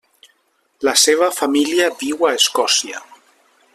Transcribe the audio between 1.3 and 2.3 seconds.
família viu